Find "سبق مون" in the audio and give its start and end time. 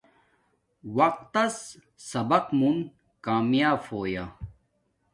2.11-2.77